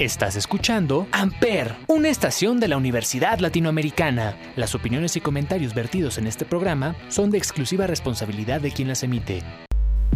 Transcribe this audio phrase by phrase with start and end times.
[0.00, 4.36] Estás escuchando Amper, una estación de la Universidad Latinoamericana.
[4.56, 9.04] Las opiniones y comentarios vertidos en este programa son de exclusiva responsabilidad de quien las
[9.04, 9.44] emite.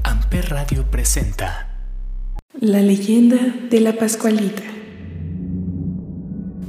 [0.03, 1.79] Amper Radio presenta
[2.61, 3.37] La leyenda
[3.71, 4.65] de la Pascualita.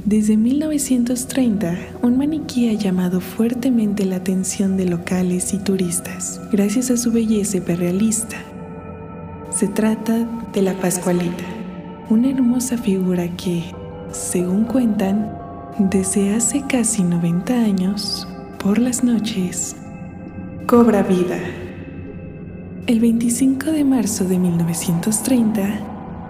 [0.04, 6.96] Desde 1930, un maniquí ha llamado fuertemente la atención de locales y turistas, gracias a
[6.96, 8.36] su belleza hiperrealista.
[9.50, 11.59] Se trata de la Pascualita
[12.10, 13.72] una hermosa figura que,
[14.10, 15.32] según cuentan,
[15.78, 18.26] desde hace casi 90 años,
[18.58, 19.76] por las noches,
[20.66, 21.38] cobra vida.
[22.88, 25.62] El 25 de marzo de 1930,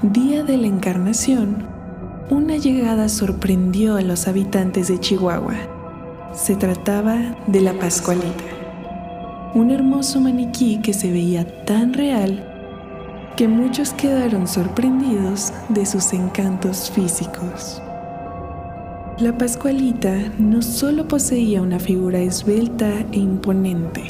[0.03, 1.67] día de la Encarnación,
[2.29, 5.55] una llegada sorprendió a los habitantes de Chihuahua.
[6.35, 8.45] Se trataba de la Pascualita,
[9.55, 12.50] un hermoso maniquí que se veía tan real
[13.41, 17.81] que muchos quedaron sorprendidos de sus encantos físicos.
[19.19, 24.05] La Pascualita no solo poseía una figura esbelta e imponente,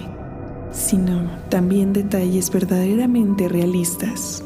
[0.72, 4.42] sino también detalles verdaderamente realistas.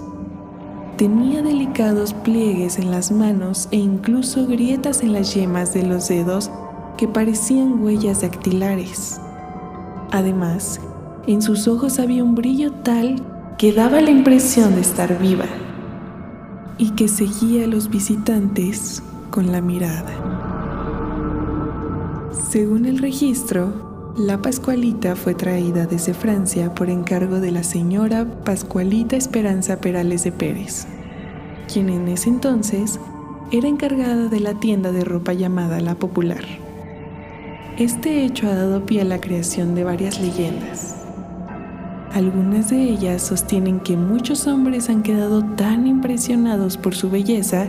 [0.98, 6.50] Tenía delicados pliegues en las manos e incluso grietas en las yemas de los dedos
[6.98, 9.18] que parecían huellas dactilares.
[10.10, 10.78] Además,
[11.26, 15.46] en sus ojos había un brillo tal que daba la impresión de estar viva
[16.76, 20.12] y que seguía a los visitantes con la mirada.
[22.50, 29.16] Según el registro, la Pascualita fue traída desde Francia por encargo de la señora Pascualita
[29.16, 30.86] Esperanza Perales de Pérez,
[31.72, 32.98] quien en ese entonces
[33.52, 36.44] era encargada de la tienda de ropa llamada La Popular.
[37.78, 41.03] Este hecho ha dado pie a la creación de varias leyendas
[42.14, 47.66] algunas de ellas sostienen que muchos hombres han quedado tan impresionados por su belleza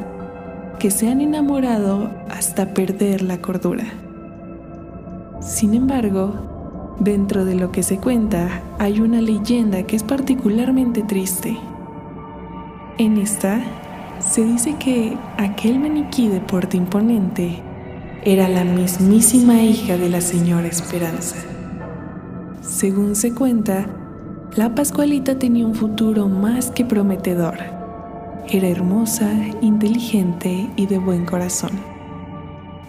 [0.78, 3.86] que se han enamorado hasta perder la cordura.
[5.42, 11.58] Sin embargo, dentro de lo que se cuenta hay una leyenda que es particularmente triste.
[13.00, 13.64] En esta
[14.20, 17.64] se dice que aquel maniquí de porte imponente
[18.24, 21.38] era la mismísima hija de la señora Esperanza.
[22.62, 23.88] Según se cuenta,
[24.56, 27.58] la Pascualita tenía un futuro más que prometedor.
[28.48, 29.30] Era hermosa,
[29.62, 31.72] inteligente y de buen corazón.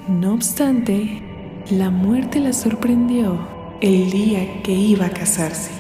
[0.09, 1.23] No obstante,
[1.71, 3.39] la muerte la sorprendió
[3.81, 5.73] el día que iba a casarse.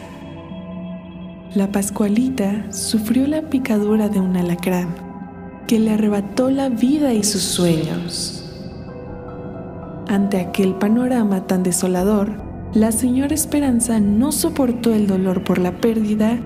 [1.54, 4.88] La Pascualita sufrió la picadura de un alacrán
[5.68, 8.42] que le arrebató la vida y sus sueños.
[10.08, 12.32] Ante aquel panorama tan desolador,
[12.74, 16.38] la señora Esperanza no soportó el dolor por la pérdida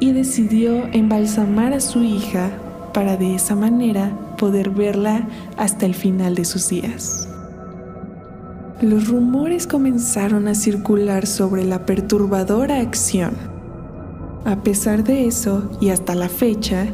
[0.00, 2.50] y decidió embalsamar a su hija
[2.92, 7.28] para de esa manera poder verla hasta el final de sus días.
[8.80, 13.32] Los rumores comenzaron a circular sobre la perturbadora acción.
[14.44, 16.86] A pesar de eso, y hasta la fecha,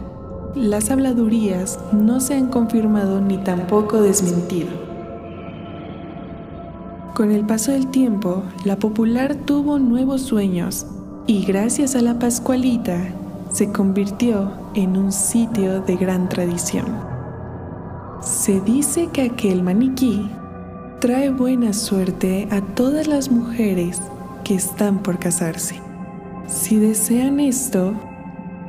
[0.54, 4.93] las habladurías no se han confirmado ni tampoco desmentido.
[7.14, 10.84] Con el paso del tiempo, la popular tuvo nuevos sueños
[11.28, 12.98] y gracias a la Pascualita
[13.52, 16.86] se convirtió en un sitio de gran tradición.
[18.20, 20.28] Se dice que aquel maniquí
[21.00, 24.02] trae buena suerte a todas las mujeres
[24.42, 25.76] que están por casarse.
[26.48, 27.94] Si desean esto,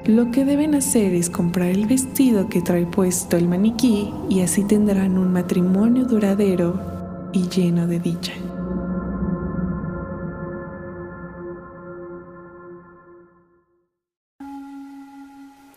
[0.05, 4.63] lo que deben hacer es comprar el vestido que trae puesto el maniquí y así
[4.63, 6.94] tendrán un matrimonio duradero
[7.35, 8.31] y lleno de dicha.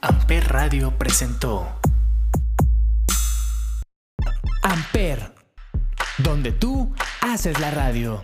[0.01, 1.67] Amper Radio presentó
[4.63, 5.35] Amper,
[6.19, 8.23] donde tú haces la radio.